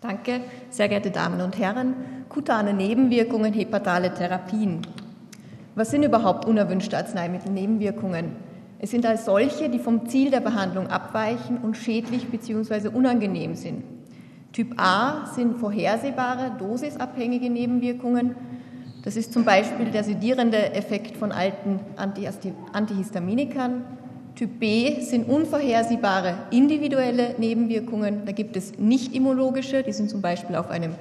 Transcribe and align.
Danke, 0.00 0.40
sehr 0.70 0.88
geehrte 0.88 1.10
Damen 1.10 1.42
und 1.42 1.58
Herren. 1.58 1.94
Kutane 2.30 2.72
Nebenwirkungen, 2.72 3.52
hepatale 3.52 4.14
Therapien. 4.14 4.80
Was 5.74 5.90
sind 5.90 6.04
überhaupt 6.04 6.46
unerwünschte 6.46 6.96
Arzneimittelnebenwirkungen? 6.96 8.32
Es 8.78 8.92
sind 8.92 9.04
als 9.04 9.26
solche, 9.26 9.68
die 9.68 9.78
vom 9.78 10.08
Ziel 10.08 10.30
der 10.30 10.40
Behandlung 10.40 10.86
abweichen 10.86 11.58
und 11.58 11.76
schädlich 11.76 12.28
bzw. 12.28 12.88
unangenehm 12.88 13.56
sind. 13.56 13.84
Typ 14.54 14.72
A 14.78 15.26
sind 15.26 15.58
vorhersehbare, 15.58 16.52
dosisabhängige 16.58 17.50
Nebenwirkungen. 17.50 18.34
Das 19.04 19.16
ist 19.16 19.34
zum 19.34 19.44
Beispiel 19.44 19.90
der 19.90 20.04
sedierende 20.04 20.72
Effekt 20.72 21.18
von 21.18 21.30
alten 21.30 21.78
Antihistaminikern. 22.72 23.84
Typ 24.34 24.58
B 24.58 25.00
sind 25.00 25.28
unvorhersehbare 25.28 26.34
individuelle 26.50 27.34
Nebenwirkungen. 27.38 28.22
Da 28.24 28.32
gibt 28.32 28.56
es 28.56 28.78
nicht 28.78 29.14
immunologische, 29.14 29.82
die 29.82 29.92
sind 29.92 30.08
zum 30.08 30.22
Beispiel 30.22 30.56
auf 30.56 30.70
einem 30.70 30.94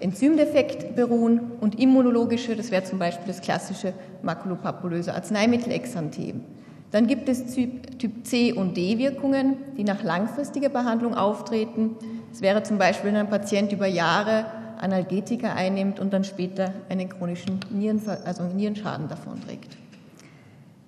Enzymdefekt 0.00 0.94
beruhen 0.94 1.52
und 1.60 1.80
immunologische, 1.80 2.54
das 2.54 2.70
wäre 2.70 2.84
zum 2.84 2.98
Beispiel 2.98 3.26
das 3.26 3.40
klassische 3.40 3.94
makulopapulöse 4.22 5.14
Arzneimittelexanthem. 5.14 6.42
Dann 6.90 7.06
gibt 7.06 7.28
es 7.28 7.54
Typ, 7.54 8.24
C 8.24 8.52
und 8.52 8.76
D-Wirkungen, 8.76 9.56
die 9.76 9.84
nach 9.84 10.02
langfristiger 10.02 10.68
Behandlung 10.68 11.14
auftreten. 11.14 11.96
Es 12.32 12.42
wäre 12.42 12.62
zum 12.62 12.78
Beispiel, 12.78 13.10
wenn 13.10 13.16
ein 13.16 13.28
Patient 13.28 13.72
über 13.72 13.86
Jahre 13.86 14.46
Analgetika 14.78 15.54
einnimmt 15.54 15.98
und 15.98 16.12
dann 16.12 16.24
später 16.24 16.72
einen 16.88 17.08
chronischen 17.08 17.60
Nierenver 17.70 18.18
also 18.24 18.44
Nierenschaden 18.44 19.08
davonträgt. 19.08 19.76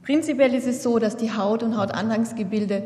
Prinzipiell 0.08 0.54
ist 0.54 0.66
es 0.66 0.82
so, 0.82 0.98
dass 0.98 1.18
die 1.18 1.36
Haut 1.36 1.62
und 1.62 1.76
Hautanhangsgebilde 1.76 2.84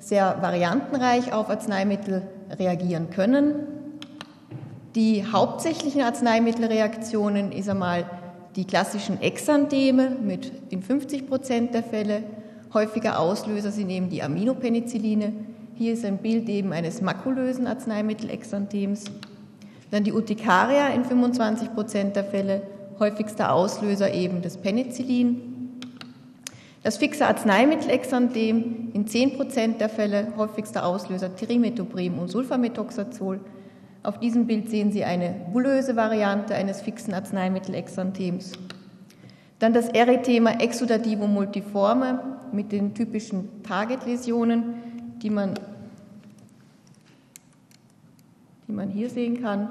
sehr 0.00 0.36
variantenreich 0.42 1.32
auf 1.32 1.48
Arzneimittel 1.48 2.28
reagieren 2.58 3.08
können. 3.08 3.54
Die 4.94 5.24
hauptsächlichen 5.24 6.02
Arzneimittelreaktionen 6.02 7.52
ist 7.52 7.70
einmal 7.70 8.04
die 8.54 8.66
klassischen 8.66 9.18
Exantheme 9.22 10.10
mit 10.10 10.52
in 10.68 10.82
50 10.82 11.26
Prozent 11.26 11.72
der 11.72 11.82
Fälle. 11.82 12.22
Häufiger 12.74 13.18
Auslöser 13.18 13.70
sind 13.70 13.88
eben 13.88 14.10
die 14.10 14.22
Aminopenicilline. 14.22 15.32
Hier 15.74 15.94
ist 15.94 16.04
ein 16.04 16.18
Bild 16.18 16.50
eben 16.50 16.74
eines 16.74 17.00
makulösen 17.00 17.66
Arzneimittelexanthems. 17.66 19.04
Dann 19.90 20.04
die 20.04 20.12
Urtikaria 20.12 20.88
in 20.88 21.06
25 21.06 21.72
Prozent 21.72 22.14
der 22.14 22.24
Fälle. 22.24 22.60
Häufigster 22.98 23.54
Auslöser 23.54 24.12
eben 24.12 24.42
das 24.42 24.58
Penicillin. 24.58 25.47
Das 26.88 26.96
fixe 26.96 27.26
Arzneimittelexanthem 27.26 28.92
in 28.94 29.06
10 29.06 29.36
Prozent 29.36 29.78
der 29.78 29.90
Fälle. 29.90 30.32
Häufigster 30.38 30.86
Auslöser 30.86 31.36
Trimetoprim 31.36 32.18
und 32.18 32.28
Sulfamethoxazol. 32.28 33.40
Auf 34.02 34.18
diesem 34.20 34.46
Bild 34.46 34.70
sehen 34.70 34.90
Sie 34.90 35.04
eine 35.04 35.34
bullöse 35.52 35.96
Variante 35.96 36.54
eines 36.54 36.80
fixen 36.80 37.12
Arzneimittelexanthems. 37.12 38.52
Dann 39.58 39.74
das 39.74 39.90
Erythema 39.90 40.52
exudativo 40.52 41.26
multiforme 41.26 42.38
mit 42.52 42.72
den 42.72 42.94
typischen 42.94 43.62
Target-Läsionen, 43.64 44.76
die 45.20 45.28
man, 45.28 45.60
die 48.66 48.72
man 48.72 48.88
hier 48.88 49.10
sehen 49.10 49.42
kann. 49.42 49.68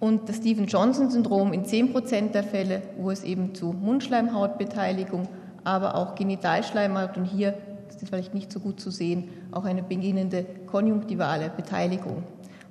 Und 0.00 0.30
das 0.30 0.36
Stephen-Johnson-Syndrom 0.36 1.52
in 1.52 1.66
10% 1.66 2.30
der 2.30 2.42
Fälle, 2.42 2.80
wo 2.96 3.10
es 3.10 3.22
eben 3.22 3.54
zu 3.54 3.74
Mundschleimhautbeteiligung, 3.74 5.28
aber 5.64 5.94
auch 5.94 6.14
Genitalschleimhaut 6.14 7.16
und 7.16 7.24
hier, 7.24 7.54
ist 8.02 8.08
vielleicht 8.08 8.34
nicht 8.34 8.52
so 8.52 8.60
gut 8.60 8.80
zu 8.80 8.90
sehen, 8.90 9.28
auch 9.52 9.64
eine 9.64 9.82
beginnende 9.82 10.44
konjunktivale 10.66 11.50
Beteiligung. 11.56 12.22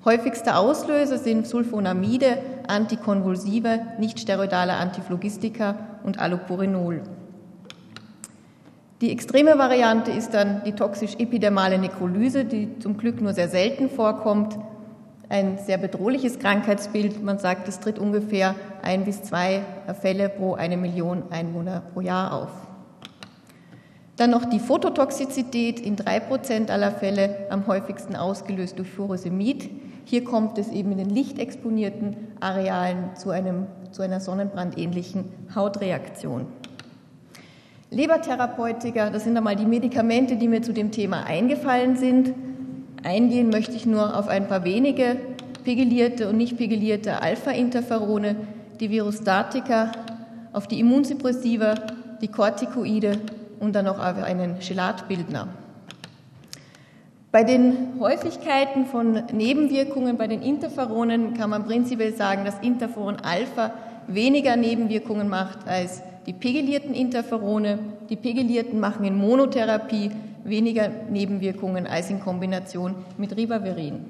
Häufigste 0.04 0.56
Auslöser 0.56 1.18
sind 1.18 1.48
Sulfonamide, 1.48 2.40
Antikonvulsive, 2.68 3.80
nichtsteroidale 4.00 4.74
Antiphlogistika 4.74 5.76
und 6.04 6.20
Allopurinol. 6.20 7.04
Die 9.02 9.12
extreme 9.12 9.58
Variante 9.58 10.12
ist 10.12 10.34
dann 10.34 10.64
die 10.64 10.74
toxisch-epidermale 10.74 11.78
Nekrolyse, 11.78 12.46
die 12.46 12.80
zum 12.80 12.98
Glück 12.98 13.22
nur 13.22 13.34
sehr 13.34 13.48
selten 13.48 13.90
vorkommt. 13.90 14.58
Ein 15.30 15.58
sehr 15.58 15.78
bedrohliches 15.78 16.40
Krankheitsbild. 16.40 17.24
Man 17.24 17.40
sagt, 17.40 17.68
es 17.68 17.80
tritt 17.80 17.98
ungefähr 17.98 18.56
ein 18.82 19.06
bis 19.06 19.24
zwei 19.24 19.62
Fälle 20.02 20.30
pro 20.30 20.56
eine 20.56 20.78
Million 20.78 21.24
Einwohner 21.32 21.84
pro 21.94 22.02
Jahr 22.02 22.34
auf. 22.34 22.71
Dann 24.22 24.30
noch 24.30 24.46
die 24.46 24.60
Phototoxizität 24.60 25.80
in 25.80 25.96
drei 25.96 26.20
Prozent 26.20 26.70
aller 26.70 26.92
Fälle, 26.92 27.48
am 27.50 27.66
häufigsten 27.66 28.16
ausgelöst 28.16 28.78
durch 28.78 28.88
Furosemid. 28.88 29.68
Hier 30.06 30.24
kommt 30.24 30.60
es 30.60 30.70
eben 30.70 30.92
in 30.92 31.00
den 31.00 31.10
lichtexponierten 31.10 32.16
Arealen 32.40 33.16
zu, 33.16 33.32
einem, 33.32 33.66
zu 33.90 34.04
einer 34.04 34.20
sonnenbrandähnlichen 34.20 35.26
Hautreaktion. 35.56 36.46
Lebertherapeutika, 37.90 39.10
das 39.10 39.24
sind 39.24 39.36
einmal 39.36 39.56
die 39.56 39.66
Medikamente, 39.66 40.36
die 40.36 40.48
mir 40.48 40.62
zu 40.62 40.72
dem 40.72 40.92
Thema 40.92 41.24
eingefallen 41.24 41.96
sind. 41.96 42.36
Eingehen 43.02 43.50
möchte 43.50 43.76
ich 43.76 43.88
nur 43.88 44.16
auf 44.16 44.28
ein 44.28 44.48
paar 44.48 44.64
wenige 44.64 45.16
pegelierte 45.64 46.30
und 46.30 46.38
nicht 46.38 46.58
pegelierte 46.58 47.24
Alpha-Interferone, 47.24 48.36
die 48.80 48.92
Virustatika, 48.92 49.92
auf 50.54 50.68
die 50.68 50.80
Immunsuppressiva, 50.80 51.74
die 52.22 52.28
Corticoide 52.28 53.18
und 53.62 53.74
dann 53.74 53.86
noch 53.86 54.00
auf 54.00 54.22
einen 54.22 54.60
Gelatbildner. 54.60 55.48
Bei 57.32 57.46
den 57.46 57.94
Häufigkeiten 57.98 58.88
von 58.88 59.24
Nebenwirkungen 59.32 60.18
bei 60.18 60.28
den 60.28 60.42
Interferonen 60.42 61.34
kann 61.34 61.50
man 61.50 61.64
prinzipiell 61.64 62.14
sagen, 62.14 62.44
dass 62.44 62.60
Interferon 62.60 63.18
Alpha 63.24 63.72
weniger 64.08 64.58
Nebenwirkungen 64.58 65.30
macht 65.30 65.66
als 65.66 66.02
die 66.26 66.34
pegelierten 66.34 66.94
Interferone. 66.94 67.80
Die 68.10 68.18
pegelierten 68.18 68.82
machen 68.82 69.06
in 69.06 69.16
Monotherapie 69.16 70.12
weniger 70.44 70.90
Nebenwirkungen 71.10 71.88
als 71.88 72.10
in 72.10 72.20
Kombination 72.20 72.96
mit 73.18 73.38
Ribavirin. 73.38 74.06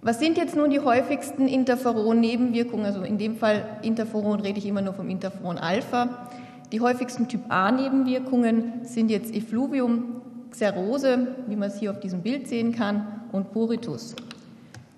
Was 0.00 0.20
sind 0.20 0.36
jetzt 0.36 0.56
nun 0.56 0.70
die 0.70 0.80
häufigsten 0.80 1.48
Interferon-Nebenwirkungen? 1.48 2.86
Also 2.86 3.02
in 3.02 3.18
dem 3.18 3.36
Fall 3.36 3.64
Interferon 3.82 4.40
rede 4.40 4.58
ich 4.58 4.66
immer 4.66 4.82
nur 4.82 4.94
vom 4.94 5.08
Interferon 5.08 5.58
Alpha. 5.58 6.28
Die 6.72 6.80
häufigsten 6.80 7.28
Typ 7.28 7.42
A-Nebenwirkungen 7.48 8.84
sind 8.84 9.10
jetzt 9.10 9.34
Effluvium, 9.34 10.22
Xerose, 10.50 11.28
wie 11.46 11.56
man 11.56 11.68
es 11.68 11.78
hier 11.78 11.90
auf 11.90 12.00
diesem 12.00 12.22
Bild 12.22 12.48
sehen 12.48 12.72
kann, 12.72 13.06
und 13.32 13.52
Puritus. 13.52 14.14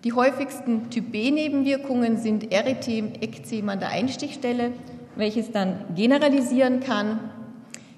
Die 0.05 0.13
häufigsten 0.13 0.91
Typ 0.91 1.11
B-Nebenwirkungen 1.11 2.19
sind 2.19 2.53
Erythem, 2.53 3.13
Ekzem 3.21 3.69
an 3.69 3.81
der 3.81 3.89
Einstichstelle, 3.89 4.73
welches 5.17 5.51
dann 5.51 5.85
generalisieren 5.95 6.81
kann. 6.81 7.19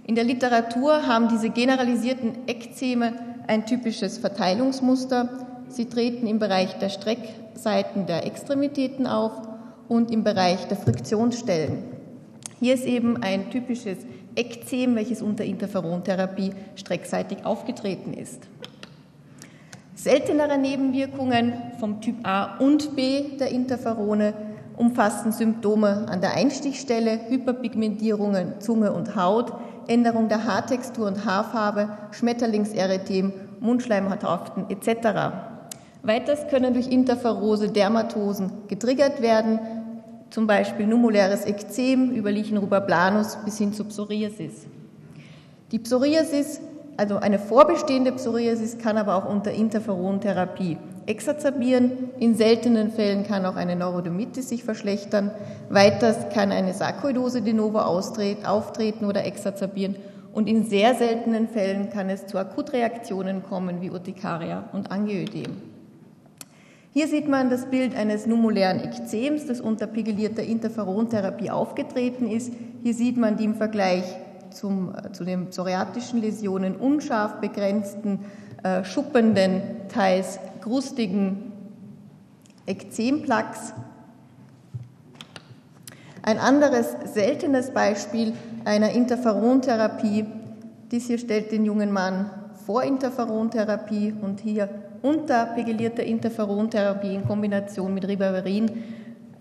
In 0.07 0.15
der 0.15 0.25
Literatur 0.25 1.07
haben 1.07 1.29
diese 1.29 1.51
generalisierten 1.51 2.47
Ekzeme 2.47 3.13
ein 3.47 3.67
typisches 3.67 4.17
Verteilungsmuster. 4.19 5.29
Sie 5.69 5.87
treten 5.87 6.27
im 6.27 6.39
Bereich 6.39 6.79
der 6.79 6.89
Streckseiten 6.89 8.07
der 8.07 8.25
Extremitäten 8.25 9.07
auf 9.07 9.33
und 9.89 10.11
im 10.11 10.25
Bereich 10.25 10.67
der 10.69 10.79
Friktionsstellen. 10.79 11.98
Hier 12.61 12.75
ist 12.75 12.87
eben 12.87 13.23
ein 13.23 13.51
typisches 13.51 13.99
Ekzem, 14.35 14.97
welches 14.97 15.23
unter 15.23 15.45
Interferontherapie 15.45 16.53
streckseitig 16.75 17.45
aufgetreten 17.45 18.13
ist. 18.13 18.49
Seltenere 19.95 20.59
Nebenwirkungen 20.59 21.53
vom 21.79 22.01
Typ 22.01 22.17
A 22.25 22.59
und 22.59 22.97
B 22.97 23.37
der 23.39 23.51
Interferone 23.51 24.33
umfassen 24.77 25.33
Symptome 25.33 26.07
an 26.09 26.21
der 26.21 26.35
Einstichstelle, 26.35 27.21
Hyperpigmentierungen, 27.29 28.61
Zunge 28.61 28.93
und 28.93 29.15
Haut, 29.15 29.53
Änderung 29.87 30.29
der 30.29 30.45
Haartextur 30.45 31.07
und 31.07 31.25
Haarfarbe, 31.25 31.91
Schmetterlingserythem, 32.11 33.33
Mundschleimhauthaften 33.61 34.69
etc. 34.69 35.33
Weiters 36.03 36.49
können 36.49 36.75
durch 36.75 36.89
Interferose 36.89 37.71
Dermatosen 37.71 38.51
getriggert 38.69 39.21
werden, 39.21 39.59
zum 40.31 40.47
Beispiel 40.47 40.87
numuläres 40.87 41.47
Ekzem 41.47 42.11
über 42.11 42.31
Lichenruber 42.31 42.81
planus 42.81 43.39
bis 43.45 43.59
hin 43.59 43.73
zu 43.73 43.85
Psoriasis. 43.85 44.67
Die 45.73 45.79
Psoriasis, 45.79 46.61
also 46.97 47.17
eine 47.17 47.39
vorbestehende 47.39 48.13
Psoriasis, 48.13 48.79
kann 48.79 48.97
aber 48.97 49.17
auch 49.17 49.29
unter 49.29 49.53
Interferontherapie 49.53 50.79
exacerbieren. 51.07 52.11
In 52.19 52.35
seltenen 52.35 52.91
Fällen 52.91 53.25
kann 53.25 53.47
auch 53.47 53.57
eine 53.57 53.77
Neurodermitis 53.77 54.49
sich 54.49 54.65
verschlechtern. 54.65 55.31
Weiters 55.71 56.29
kann 56.33 56.53
eine 56.53 56.75
Sarkoidose 56.75 57.43
de 57.43 57.55
novo 57.55 57.79
auftreten 57.79 59.05
oder 59.05 59.25
exacerbieren. 59.25 59.97
Und 60.33 60.49
in 60.49 60.65
sehr 60.65 60.95
seltenen 60.95 61.49
Fällen 61.49 61.91
kann 61.91 62.11
es 62.11 62.27
zu 62.27 62.39
Akutreaktionen 62.39 63.43
kommen 63.43 63.81
wie 63.81 63.91
Urtikaria 63.91 64.69
und 64.73 64.91
Angioödem. 64.91 65.78
Hier 66.93 67.07
sieht 67.07 67.29
man 67.29 67.51
das 67.51 67.67
Bild 67.67 67.95
eines 67.95 68.27
numulären 68.27 68.81
Ekzems, 68.81 69.47
das 69.47 69.61
unter 69.61 69.87
pigellierter 69.87 70.43
Interferontherapie 70.43 71.51
aufgetreten 71.51 72.29
ist. 72.29 72.53
Hier 72.83 72.95
sieht 72.95 73.19
man 73.19 73.37
die 73.37 73.45
im 73.45 73.55
Vergleich 73.55 74.05
zum, 74.51 74.95
äh, 74.95 75.13
zu 75.13 75.25
den 75.25 75.49
psoriatischen 75.49 76.21
Läsionen 76.21 76.77
unscharf 76.77 77.41
begrenzten, 77.41 78.21
äh, 78.63 78.85
schuppenden, 78.85 79.61
teils 79.89 80.39
krustigen 80.63 81.53
Ekzemplaques. 82.67 83.75
Ein 86.23 86.39
anderes 86.39 86.87
seltenes 87.13 87.71
Beispiel 87.71 88.33
einer 88.65 88.91
Interferontherapie, 88.91 90.27
dies 90.91 91.07
hier 91.07 91.19
stellt 91.19 91.53
den 91.53 91.65
jungen 91.65 91.93
Mann 91.93 92.31
vor 92.67 92.83
Interferontherapie 92.83 94.15
und 94.21 94.41
hier 94.41 94.69
unter 95.03 95.47
pegellierter 95.47 96.03
Interferontherapie 96.03 97.15
in 97.15 97.27
Kombination 97.27 97.95
mit 97.95 98.07
Ribavirin. 98.07 98.71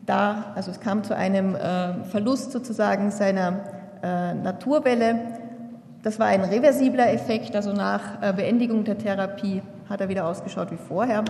Da, 0.05 0.53
also 0.55 0.71
es 0.71 0.79
kam 0.79 1.03
zu 1.03 1.15
einem 1.15 1.55
äh, 1.55 2.03
Verlust 2.05 2.51
sozusagen 2.51 3.11
seiner 3.11 3.59
äh, 4.01 4.33
Naturwelle. 4.33 5.19
Das 6.03 6.19
war 6.19 6.27
ein 6.27 6.43
reversibler 6.43 7.11
Effekt, 7.11 7.55
also 7.55 7.73
nach 7.73 8.21
äh, 8.21 8.33
Beendigung 8.33 8.83
der 8.83 8.97
Therapie 8.97 9.61
hat 9.89 10.01
er 10.01 10.09
wieder 10.09 10.25
ausgeschaut 10.27 10.71
wie 10.71 10.77
vorher. 10.77 11.23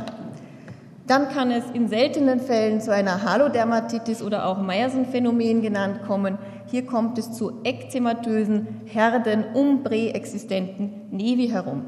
Dann 1.07 1.29
kann 1.29 1.51
es 1.51 1.63
in 1.73 1.87
seltenen 1.87 2.41
Fällen 2.41 2.81
zu 2.81 2.93
einer 2.93 3.23
Halodermatitis 3.23 4.21
oder 4.21 4.45
auch 4.45 4.59
Meyerson-Phänomen 4.59 5.61
genannt 5.61 6.01
kommen. 6.05 6.37
Hier 6.65 6.85
kommt 6.85 7.17
es 7.17 7.31
zu 7.31 7.61
ekzematösen 7.63 8.81
Herden 8.85 9.45
um 9.53 9.83
präexistenten 9.83 11.07
Nevi 11.11 11.47
herum. 11.47 11.85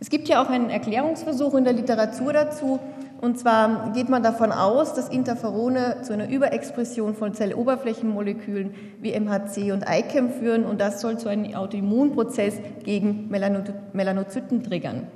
Es 0.00 0.10
gibt 0.10 0.28
ja 0.28 0.42
auch 0.42 0.50
einen 0.50 0.70
Erklärungsversuch 0.70 1.54
in 1.54 1.64
der 1.64 1.72
Literatur 1.72 2.32
dazu. 2.32 2.78
Und 3.20 3.38
zwar 3.38 3.92
geht 3.92 4.10
man 4.10 4.22
davon 4.22 4.52
aus, 4.52 4.92
dass 4.92 5.08
Interferone 5.08 6.02
zu 6.02 6.12
einer 6.12 6.28
Überexpression 6.28 7.14
von 7.14 7.32
Zelloberflächenmolekülen 7.32 8.74
wie 9.00 9.18
MHC 9.18 9.72
und 9.72 9.84
ICAM 9.88 10.30
führen 10.30 10.66
und 10.66 10.80
das 10.80 11.00
soll 11.00 11.18
zu 11.18 11.30
einem 11.30 11.54
Autoimmunprozess 11.54 12.56
gegen 12.84 13.30
Melanozyten 13.30 14.62
triggern. 14.62 15.06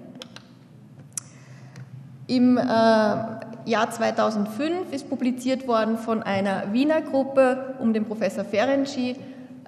Im 2.28 2.56
äh, 2.56 2.60
Jahr 2.62 3.90
2005 3.90 4.92
ist 4.92 5.10
publiziert 5.10 5.66
worden 5.66 5.98
von 5.98 6.22
einer 6.22 6.72
Wiener 6.72 7.02
Gruppe 7.02 7.74
um 7.78 7.92
den 7.92 8.06
Professor 8.06 8.44
Ferenczi 8.44 9.16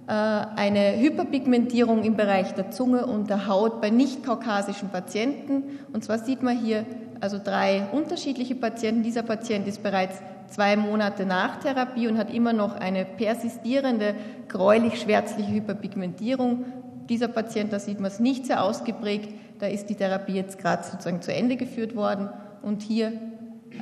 eine 0.06 0.98
Hyperpigmentierung 0.98 2.02
im 2.02 2.16
Bereich 2.16 2.52
der 2.54 2.70
Zunge 2.70 3.06
und 3.06 3.30
der 3.30 3.46
Haut 3.46 3.80
bei 3.80 3.90
nicht-kaukasischen 3.90 4.88
Patienten. 4.88 5.62
Und 5.92 6.04
zwar 6.04 6.18
sieht 6.18 6.42
man 6.42 6.58
hier 6.58 6.84
also 7.20 7.38
drei 7.42 7.86
unterschiedliche 7.92 8.54
Patienten. 8.54 9.02
Dieser 9.02 9.22
Patient 9.22 9.68
ist 9.68 9.82
bereits 9.82 10.20
zwei 10.48 10.76
Monate 10.76 11.26
nach 11.26 11.58
Therapie 11.58 12.08
und 12.08 12.18
hat 12.18 12.32
immer 12.32 12.52
noch 12.52 12.74
eine 12.74 13.04
persistierende 13.04 14.14
gräulich-schwärzliche 14.48 15.52
Hyperpigmentierung. 15.52 16.64
Dieser 17.08 17.28
Patient, 17.28 17.72
da 17.72 17.78
sieht 17.78 18.00
man 18.00 18.10
es 18.10 18.20
nicht 18.20 18.46
sehr 18.46 18.62
ausgeprägt, 18.62 19.30
da 19.58 19.66
ist 19.66 19.86
die 19.86 19.94
Therapie 19.94 20.34
jetzt 20.34 20.58
gerade 20.58 20.84
sozusagen 20.84 21.22
zu 21.22 21.32
Ende 21.32 21.56
geführt 21.56 21.94
worden 21.94 22.30
und 22.62 22.82
hier 22.82 23.12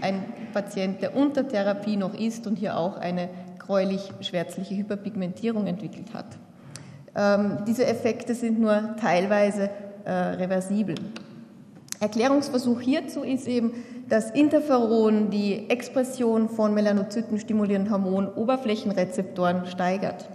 ein 0.00 0.24
Patient, 0.52 1.00
der 1.00 1.16
unter 1.16 1.46
Therapie 1.46 1.96
noch 1.96 2.14
ist 2.14 2.46
und 2.46 2.56
hier 2.56 2.76
auch 2.76 2.96
eine 2.96 3.28
gräulich-schwärzliche 3.68 4.74
Hyperpigmentierung 4.74 5.66
entwickelt 5.66 6.14
hat. 6.14 6.26
Ähm, 7.14 7.58
diese 7.66 7.86
Effekte 7.86 8.34
sind 8.34 8.58
nur 8.58 8.96
teilweise 8.98 9.70
äh, 10.04 10.10
reversibel. 10.10 10.94
Erklärungsversuch 12.00 12.80
hierzu 12.80 13.22
ist 13.22 13.46
eben, 13.46 13.72
dass 14.08 14.30
Interferon 14.30 15.30
die 15.30 15.68
Expression 15.68 16.48
von 16.48 16.72
Melanozyten 16.72 17.38
stimulierenden 17.38 17.92
Hormon 17.92 18.28
Oberflächenrezeptoren 18.28 19.66
steigert. 19.66 20.28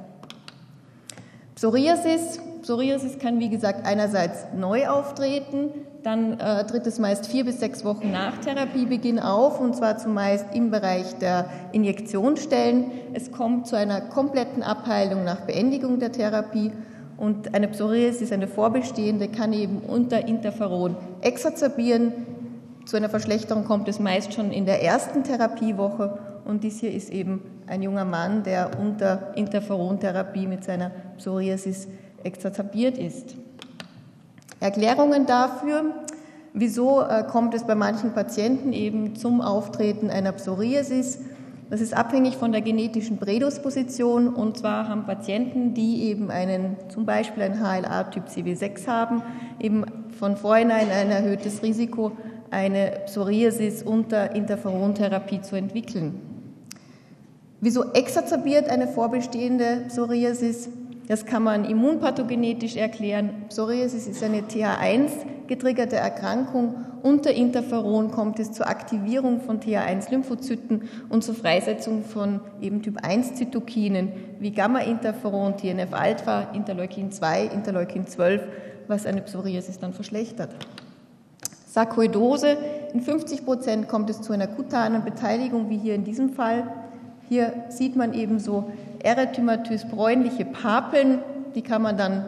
Psoriasis. 1.56 2.40
Psoriasis 2.64 3.20
kann, 3.20 3.40
wie 3.42 3.50
gesagt, 3.50 3.86
einerseits 3.86 4.48
neu 4.56 4.88
auftreten, 4.88 5.70
dann 6.02 6.40
äh, 6.40 6.66
tritt 6.66 6.88
es 6.88 6.98
meist 6.98 7.28
vier 7.28 7.44
bis 7.44 7.60
sechs 7.60 7.84
Wochen 7.84 8.10
nach 8.12 8.38
Therapiebeginn 8.38 9.20
auf, 9.20 9.60
und 9.60 9.76
zwar 9.76 9.98
zumeist 9.98 10.46
im 10.54 10.72
Bereich 10.72 11.18
der 11.18 11.46
Injektionsstellen. 11.74 12.86
Es 13.14 13.34
kommt 13.34 13.68
zu 13.68 13.78
einer 13.78 14.00
kompletten 14.00 14.64
Abheilung 14.64 15.26
nach 15.26 15.42
Beendigung 15.42 16.00
der 16.00 16.14
Therapie 16.14 16.72
und 17.18 17.54
eine 17.54 17.68
Psoriasis, 17.68 18.32
eine 18.32 18.48
vorbestehende, 18.48 19.28
kann 19.28 19.52
eben 19.52 19.80
unter 19.80 20.26
Interferon 20.26 20.96
exacerbieren. 21.20 22.14
Zu 22.86 22.96
einer 22.96 23.10
Verschlechterung 23.10 23.66
kommt 23.66 23.90
es 23.90 24.00
meist 24.00 24.34
schon 24.34 24.52
in 24.52 24.66
der 24.66 24.82
ersten 24.82 25.24
Therapiewoche 25.24 26.18
und 26.46 26.64
dies 26.64 26.80
hier 26.80 26.94
ist 26.94 27.10
eben 27.10 27.42
ein 27.68 27.82
junger 27.82 28.06
Mann, 28.06 28.44
der 28.44 28.72
unter 28.80 29.34
Interferontherapie 29.36 30.48
mit 30.48 30.64
seiner 30.64 30.92
Psoriasis 31.18 31.88
exacerbiert 32.24 32.98
ist. 32.98 33.36
Erklärungen 34.60 35.26
dafür, 35.26 35.86
wieso 36.54 37.02
äh, 37.02 37.24
kommt 37.30 37.54
es 37.54 37.66
bei 37.66 37.76
manchen 37.76 38.14
Patienten 38.14 38.72
eben 38.72 39.16
zum 39.16 39.42
Auftreten 39.42 40.10
einer 40.10 40.32
Psoriasis. 40.32 41.20
Das 41.70 41.82
ist 41.82 41.94
abhängig 41.94 42.38
von 42.38 42.52
der 42.52 42.62
genetischen 42.62 43.18
Prädisposition 43.18 44.34
und 44.34 44.58
zwar 44.58 44.88
haben 44.88 45.06
Patienten, 45.06 45.74
die 45.74 46.04
eben 46.04 46.30
einen, 46.30 46.78
zum 46.90 47.06
Beispiel 47.06 47.44
ein 47.44 47.60
HLA-Typ 47.60 48.28
CW6 48.28 48.88
haben, 48.88 49.24
eben 49.60 49.86
von 50.18 50.38
vornherein 50.38 50.90
ein 50.92 51.10
erhöhtes 51.10 51.64
Risiko, 51.64 52.12
eine 52.52 53.02
Psoriasis 53.08 53.82
unter 53.82 54.36
Interferontherapie 54.36 55.42
zu 55.42 55.56
entwickeln. 55.56 56.22
Wieso 57.60 57.92
exacerbiert 57.94 58.70
eine 58.70 58.88
vorbestehende 58.88 59.86
Psoriasis? 59.88 60.70
Das 61.08 61.26
kann 61.26 61.44
man 61.44 61.66
immunpathogenetisch 61.66 62.78
erklären. 62.78 63.46
Psoriasis 63.50 64.08
ist 64.08 64.24
eine 64.24 64.42
TH1 64.42 65.12
getriggerte 65.48 65.98
Erkrankung. 65.98 66.76
Unter 67.02 67.32
Interferon 67.32 68.12
kommt 68.12 68.40
es 68.40 68.54
zur 68.54 68.68
Aktivierung 68.68 69.42
von 69.42 69.60
TH1-Lymphozyten 69.60 70.84
und 71.10 71.24
zur 71.24 71.36
Freisetzung 71.36 72.06
von 72.06 72.40
eben 72.62 72.82
Typ 72.82 73.04
1 73.04 73.36
Zytokinen 73.36 74.14
wie 74.40 74.52
Gamma-Interferon, 74.52 75.58
TNF-Alpha, 75.58 76.52
Interleukin 76.54 77.12
2, 77.12 77.48
Interleukin 77.48 78.08
12, 78.08 78.42
was 78.88 79.06
eine 79.06 79.22
Psoriasis 79.22 79.80
dann 79.80 79.92
verschlechtert. 79.94 80.56
Sarkoidose. 81.68 82.56
In 82.94 83.02
50 83.02 83.44
Prozent 83.44 83.88
kommt 83.90 84.10
es 84.10 84.22
zu 84.22 84.32
einer 84.32 84.48
kutanen 84.48 85.04
Beteiligung, 85.04 85.70
wie 85.70 85.78
hier 85.78 85.96
in 85.96 86.04
diesem 86.04 86.30
Fall. 86.30 86.64
Hier 87.30 87.54
sieht 87.70 87.96
man 87.96 88.14
eben 88.14 88.40
so 88.40 88.72
erythematös 89.02 89.86
bräunliche 89.86 90.46
Papeln, 90.46 91.20
die 91.56 91.62
kann 91.62 91.82
man 91.82 91.98
dann, 91.98 92.26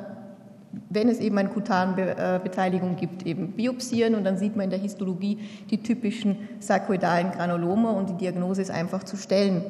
wenn 0.89 1.09
es 1.09 1.19
eben 1.19 1.37
eine 1.37 1.49
Kutanbeteiligung 1.49 2.95
gibt, 2.95 3.25
eben 3.25 3.53
biopsieren 3.53 4.15
und 4.15 4.23
dann 4.23 4.37
sieht 4.37 4.55
man 4.55 4.65
in 4.65 4.69
der 4.71 4.79
Histologie 4.79 5.39
die 5.69 5.81
typischen 5.81 6.37
sarkoidalen 6.59 7.31
Granulome 7.31 7.89
und 7.89 8.09
die 8.09 8.17
Diagnose 8.17 8.61
ist 8.61 8.71
einfach 8.71 9.03
zu 9.03 9.17
stellen. 9.17 9.63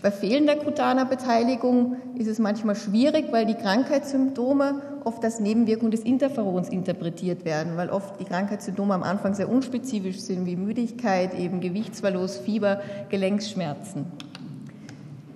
Bei 0.00 0.12
fehlender 0.12 0.54
kutaner 0.54 1.06
Beteiligung 1.06 1.96
ist 2.16 2.28
es 2.28 2.38
manchmal 2.38 2.76
schwierig, 2.76 3.32
weil 3.32 3.46
die 3.46 3.54
Krankheitssymptome 3.54 4.80
oft 5.02 5.24
als 5.24 5.40
Nebenwirkung 5.40 5.90
des 5.90 6.02
Interferons 6.02 6.68
interpretiert 6.68 7.44
werden, 7.44 7.76
weil 7.76 7.90
oft 7.90 8.20
die 8.20 8.24
Krankheitssymptome 8.24 8.94
am 8.94 9.02
Anfang 9.02 9.34
sehr 9.34 9.48
unspezifisch 9.48 10.20
sind, 10.20 10.46
wie 10.46 10.54
Müdigkeit, 10.54 11.36
eben 11.36 11.60
Gewichtsverlust, 11.60 12.42
Fieber, 12.42 12.80
Gelenkschmerzen. 13.08 14.06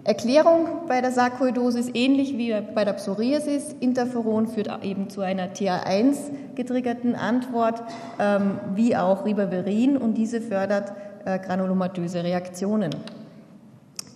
Erklärung 0.05 0.89
bei 0.89 1.01
der 1.01 1.13
Sarkoidose 1.13 1.79
ist 1.79 1.95
ähnlich 1.95 2.37
wie 2.37 2.53
bei 2.75 2.85
der 2.85 2.95
Psoriasis. 2.95 3.77
Interferon 3.79 4.49
führt 4.49 4.69
eben 4.85 5.09
zu 5.09 5.21
einer 5.21 5.53
TH1 5.53 6.17
getriggerten 6.57 7.15
Antwort, 7.15 7.85
ähm, 8.19 8.59
wie 8.75 8.97
auch 8.97 9.25
Ribavirin, 9.25 9.97
und 9.97 10.15
diese 10.15 10.41
fördert 10.41 10.93
äh, 11.25 11.39
granulomatöse 11.39 12.25
Reaktionen. 12.25 12.91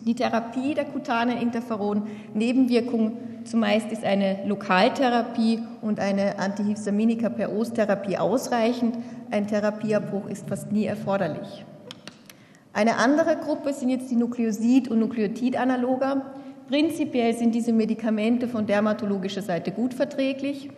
Die 0.05 0.15
Therapie 0.15 0.75
der 0.75 0.87
kutanen 0.87 1.39
Interferon-Nebenwirkung 1.39 3.17
zumeist 3.45 3.93
ist 3.93 4.05
eine 4.05 4.45
Lokaltherapie 4.45 5.61
und 5.83 6.01
eine 6.01 6.41
Antihistaminika 6.41 7.29
per 7.29 7.53
Ostherapie 7.57 8.19
ausreichend. 8.19 8.99
Ein 9.31 9.47
Therapieabbruch 9.47 10.27
ist 10.27 10.49
fast 10.49 10.73
nie 10.73 10.87
erforderlich. 10.87 11.65
Eine 12.77 12.99
andere 12.99 13.37
Gruppe 13.37 13.73
sind 13.73 13.89
jetzt 13.89 14.11
die 14.11 14.17
Nukleosid- 14.17 14.91
und 14.91 14.99
Nukleotid-Analoga. 14.99 16.27
Prinzipiell 16.69 17.35
sind 17.35 17.55
diese 17.55 17.73
Medikamente 17.73 18.49
von 18.49 18.67
dermatologischer 18.67 19.41
Seite 19.41 19.71
gut 19.71 19.95
verträglich. 19.95 20.69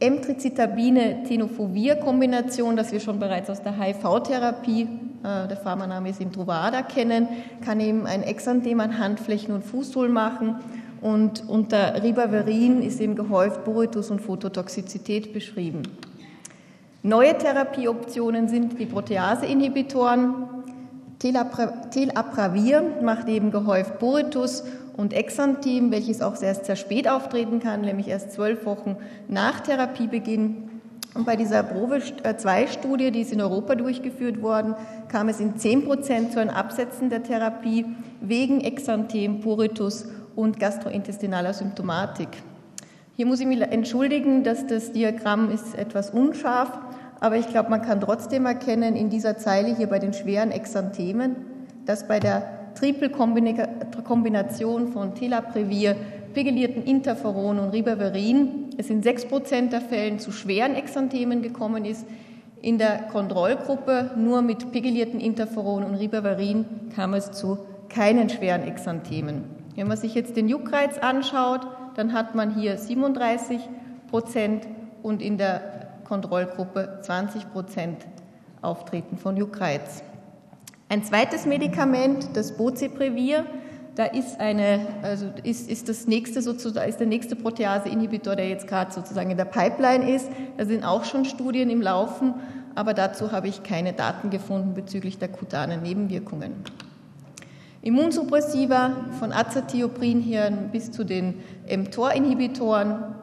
Emtricitabine-Tenofovir-Kombination, 0.00 2.74
das 2.74 2.90
wir 2.90 2.98
schon 2.98 3.20
bereits 3.20 3.48
aus 3.50 3.62
der 3.62 3.78
HIV-Therapie, 3.78 4.82
äh, 4.82 5.46
der 5.46 5.56
Pharmaname 5.56 6.10
ist 6.10 6.20
Introvada, 6.20 6.82
kennen, 6.82 7.28
kann 7.64 7.78
eben 7.78 8.04
ein 8.04 8.24
Exanthem 8.24 8.80
an 8.80 8.98
Handflächen 8.98 9.54
und 9.54 9.64
Fußsohlen 9.64 10.12
machen. 10.12 10.56
Und 11.00 11.48
unter 11.48 12.02
Ribavirin 12.02 12.82
ist 12.82 13.00
eben 13.00 13.14
gehäuft 13.14 13.64
Buritus 13.64 14.10
und 14.10 14.20
Phototoxizität 14.20 15.32
beschrieben. 15.32 15.82
Neue 17.04 17.38
Therapieoptionen 17.38 18.48
sind 18.48 18.76
die 18.80 18.86
Protease-Inhibitoren, 18.86 20.57
Telapravir 21.18 22.82
macht 23.02 23.28
eben 23.28 23.50
gehäuft 23.50 23.98
Boritus 23.98 24.62
und 24.96 25.12
Exanthem, 25.12 25.90
welches 25.90 26.22
auch 26.22 26.40
erst 26.40 26.66
sehr 26.66 26.76
spät 26.76 27.08
auftreten 27.08 27.60
kann, 27.60 27.80
nämlich 27.82 28.08
erst 28.08 28.32
zwölf 28.32 28.64
Wochen 28.66 28.96
nach 29.28 29.60
Therapiebeginn. 29.60 30.68
Und 31.14 31.24
bei 31.24 31.36
dieser 31.36 31.62
Probe-2-Studie, 31.62 33.06
äh, 33.06 33.10
die 33.10 33.22
ist 33.22 33.32
in 33.32 33.40
Europa 33.40 33.74
durchgeführt 33.74 34.42
worden, 34.42 34.74
kam 35.08 35.28
es 35.28 35.40
in 35.40 35.56
10 35.56 35.84
Prozent 35.86 36.32
zu 36.32 36.40
einem 36.40 36.50
Absetzen 36.50 37.10
der 37.10 37.22
Therapie 37.22 37.86
wegen 38.20 38.60
Exanthem, 38.60 39.40
Puritus 39.40 40.06
und 40.36 40.60
gastrointestinaler 40.60 41.54
Symptomatik. 41.54 42.28
Hier 43.16 43.26
muss 43.26 43.40
ich 43.40 43.46
mich 43.46 43.60
entschuldigen, 43.60 44.44
dass 44.44 44.68
das 44.68 44.92
Diagramm 44.92 45.50
ist 45.50 45.74
etwas 45.76 46.10
unscharf, 46.10 46.78
aber 47.20 47.36
ich 47.36 47.48
glaube, 47.48 47.70
man 47.70 47.82
kann 47.82 48.00
trotzdem 48.00 48.46
erkennen 48.46 48.96
in 48.96 49.10
dieser 49.10 49.36
Zeile 49.36 49.74
hier 49.74 49.88
bei 49.88 49.98
den 49.98 50.12
schweren 50.12 50.50
Exanthemen, 50.50 51.36
dass 51.84 52.06
bei 52.06 52.20
der 52.20 52.44
Triple-Kombination 52.74 54.88
von 54.88 55.14
Telaprevir, 55.14 55.96
pegellierten 56.34 56.84
Interferon 56.84 57.58
und 57.58 57.70
Ribavirin 57.70 58.66
es 58.76 58.90
in 58.90 59.02
6 59.02 59.26
Prozent 59.26 59.72
der 59.72 59.80
Fällen 59.80 60.20
zu 60.20 60.30
schweren 60.30 60.76
Exanthemen 60.76 61.42
gekommen 61.42 61.84
ist. 61.84 62.06
In 62.60 62.78
der 62.78 63.02
Kontrollgruppe 63.10 64.12
nur 64.16 64.42
mit 64.42 64.70
pegellierten 64.70 65.20
Interferon 65.20 65.82
und 65.84 65.96
Ribavirin 65.96 66.66
kam 66.94 67.14
es 67.14 67.32
zu 67.32 67.58
keinen 67.88 68.28
schweren 68.28 68.62
Exanthemen. 68.62 69.44
Wenn 69.74 69.88
man 69.88 69.96
sich 69.96 70.14
jetzt 70.14 70.36
den 70.36 70.48
Juckreiz 70.48 70.98
anschaut, 70.98 71.66
dann 71.96 72.12
hat 72.12 72.34
man 72.34 72.54
hier 72.54 72.76
37 72.76 73.58
Prozent 74.10 74.68
und 75.02 75.22
in 75.22 75.38
der 75.38 75.77
Kontrollgruppe 76.08 77.00
20 77.02 77.52
Prozent 77.52 78.06
Auftreten 78.62 79.18
von 79.18 79.36
Juckreiz. 79.36 80.02
Ein 80.88 81.04
zweites 81.04 81.44
Medikament, 81.44 82.30
das 82.32 82.56
Boceprevir, 82.56 83.44
da 83.94 84.04
ist 84.04 84.40
eine, 84.40 84.80
also 85.02 85.26
ist, 85.42 85.70
ist 85.70 85.88
das 85.88 86.06
nächste 86.06 86.40
sozusagen, 86.40 86.88
ist 86.88 86.98
der 86.98 87.06
nächste 87.06 87.36
Protease-Inhibitor, 87.36 88.36
der 88.36 88.48
jetzt 88.48 88.66
gerade 88.66 88.90
sozusagen 88.90 89.30
in 89.30 89.36
der 89.36 89.44
Pipeline 89.44 90.10
ist. 90.10 90.30
Da 90.56 90.64
sind 90.64 90.82
auch 90.82 91.04
schon 91.04 91.26
Studien 91.26 91.68
im 91.68 91.82
Laufen, 91.82 92.34
aber 92.74 92.94
dazu 92.94 93.30
habe 93.32 93.48
ich 93.48 93.62
keine 93.62 93.92
Daten 93.92 94.30
gefunden 94.30 94.72
bezüglich 94.72 95.18
der 95.18 95.28
kutanen 95.28 95.82
Nebenwirkungen. 95.82 96.54
Immunsuppressiva 97.82 98.92
von 99.18 99.32
Azathioprin 99.32 100.20
hier 100.20 100.50
bis 100.72 100.90
zu 100.90 101.04
den 101.04 101.34
mTOR-Inhibitoren 101.68 103.17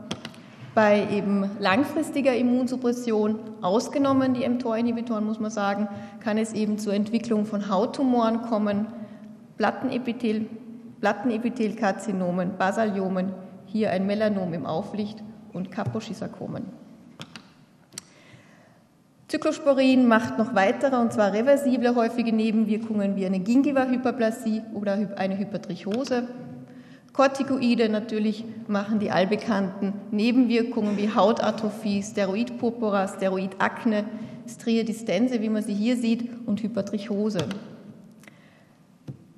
bei 0.75 1.08
eben 1.10 1.50
langfristiger 1.60 2.36
Immunsuppression, 2.36 3.39
ausgenommen 3.62 4.34
die 4.34 4.48
mTOR-Inhibitoren, 4.48 5.25
muss 5.25 5.39
man 5.39 5.50
sagen, 5.50 5.88
kann 6.20 6.38
es 6.38 6.53
eben 6.53 6.77
zur 6.77 6.94
Entwicklung 6.94 7.46
von 7.46 7.70
Hauttumoren 7.70 8.41
kommen, 8.41 8.88
Plattenepithel, 9.58 10.48
Plattenepithelkarzinomen, 11.00 12.58
Basaliomen, 12.58 13.32
hier 13.65 13.91
ein 13.91 14.05
Melanom 14.05 14.53
im 14.53 14.65
Auflicht 14.65 15.24
und 15.53 15.72
Kaposchisarkomen. 15.72 16.63
Cyclosporin 19.32 20.08
macht 20.08 20.38
noch 20.38 20.55
weitere, 20.55 20.98
und 20.98 21.13
zwar 21.13 21.32
reversible 21.32 21.96
häufige 21.96 22.34
Nebenwirkungen 22.34 23.15
wie 23.15 23.25
eine 23.25 23.39
Gingiva-Hyperplasie 23.39 24.62
oder 24.74 24.98
eine 25.15 25.38
Hypertrichose. 25.38 26.27
Corticoide 27.15 27.88
natürlich 27.88 28.43
machen 28.67 29.00
die 29.00 29.10
allbekannten 29.10 29.93
Nebenwirkungen 30.12 30.98
wie 30.98 31.13
Hautatrophie, 31.15 32.03
Steroidpurpura, 32.03 33.07
Steroidakne, 33.07 34.03
Striadistense, 34.50 35.41
wie 35.41 35.48
man 35.48 35.63
sie 35.63 35.74
hier 35.74 35.95
sieht, 35.95 36.29
und 36.45 36.62
Hypertrichose. 36.62 37.39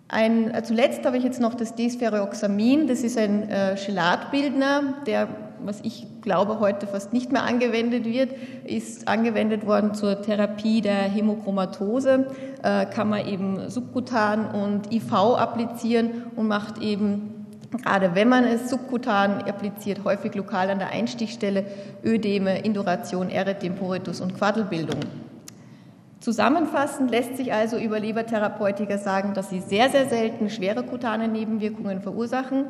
Ein, 0.08 0.52
äh, 0.52 0.64
zuletzt 0.64 1.06
habe 1.06 1.18
ich 1.18 1.24
jetzt 1.24 1.40
noch 1.40 1.54
das 1.54 1.76
Desferrioxamin, 1.76 2.88
das 2.88 3.04
ist 3.04 3.16
ein 3.16 3.48
äh, 3.48 3.76
Chelatbildner, 3.76 4.96
der, 5.06 5.28
was 5.64 5.82
ich 5.82 6.08
glaube, 6.22 6.60
heute 6.60 6.88
fast 6.88 7.14
nicht 7.14 7.32
mehr 7.32 7.44
angewendet 7.44 8.06
wird, 8.06 8.32
ist 8.66 9.08
angewendet 9.08 9.68
worden 9.68 9.94
zur 9.94 10.24
Therapie 10.24 10.82
der 10.82 11.04
Hämochromatose, 11.04 12.26
äh, 12.64 12.88
kann 12.88 13.10
man 13.10 13.28
eben 13.28 13.70
subkutan 13.70 14.50
und 14.50 14.92
IV 14.92 15.14
applizieren 15.14 16.24
und 16.36 16.48
macht 16.48 16.82
eben 16.82 17.37
gerade 17.72 18.16
wenn 18.16 18.30
man 18.30 18.46
es 18.46 18.70
subkutan 18.70 19.44
appliziert, 19.44 20.04
häufig 20.04 20.36
lokal 20.36 20.70
an 20.70 20.80
der 20.80 20.90
Einstichstelle, 20.90 21.66
Ödeme, 22.04 22.60
Induration, 22.60 23.30
Erythem, 23.30 23.76
Poritus 23.76 24.22
und 24.22 24.36
Quaddelbildung. 24.36 25.02
Zusammenfassend 26.20 27.12
lässt 27.12 27.38
sich 27.38 27.54
also 27.54 27.78
über 27.78 28.00
Lebertherapeutika 28.00 28.98
sagen, 28.98 29.34
dass 29.34 29.50
sie 29.50 29.62
sehr, 29.62 29.90
sehr 29.90 30.10
selten 30.10 30.50
schwere 30.50 30.84
kutane 30.84 31.28
Nebenwirkungen 31.28 32.02
verursachen. 32.02 32.66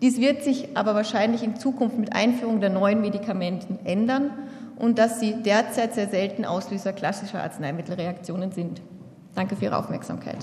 Dies 0.00 0.20
wird 0.20 0.42
sich 0.42 0.76
aber 0.76 0.94
wahrscheinlich 0.94 1.42
in 1.42 1.56
Zukunft 1.56 1.98
mit 1.98 2.14
Einführung 2.14 2.60
der 2.60 2.70
neuen 2.70 3.00
Medikamenten 3.00 3.78
ändern 3.84 4.30
und 4.76 4.98
dass 4.98 5.20
sie 5.20 5.42
derzeit 5.42 5.94
sehr 5.94 6.08
selten 6.08 6.44
Auslöser 6.44 6.92
klassischer 6.92 7.42
Arzneimittelreaktionen 7.42 8.52
sind. 8.52 8.80
Danke 9.34 9.56
für 9.56 9.66
Ihre 9.66 9.76
Aufmerksamkeit. 9.76 10.38